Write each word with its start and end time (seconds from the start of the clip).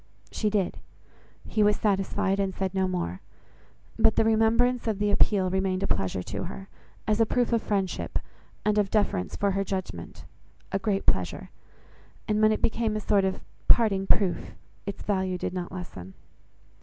She 0.31 0.49
did: 0.49 0.79
he 1.47 1.61
was 1.61 1.75
satisfied, 1.75 2.39
and 2.39 2.55
said 2.55 2.73
no 2.73 2.87
more. 2.87 3.21
But 3.99 4.15
the 4.15 4.23
remembrance 4.25 4.87
of 4.87 4.97
the 4.97 5.11
appeal 5.11 5.51
remained 5.51 5.83
a 5.83 5.87
pleasure 5.87 6.23
to 6.23 6.45
her, 6.45 6.69
as 7.05 7.21
a 7.21 7.25
proof 7.27 7.53
of 7.53 7.61
friendship, 7.61 8.17
and 8.65 8.79
of 8.79 8.89
deference 8.89 9.35
for 9.35 9.51
her 9.51 9.63
judgement, 9.63 10.25
a 10.71 10.79
great 10.79 11.05
pleasure; 11.05 11.51
and 12.27 12.41
when 12.41 12.51
it 12.51 12.63
became 12.63 12.95
a 12.95 12.99
sort 12.99 13.25
of 13.25 13.41
parting 13.67 14.07
proof, 14.07 14.55
its 14.87 15.03
value 15.03 15.37
did 15.37 15.53
not 15.53 15.71
lessen. 15.71 16.15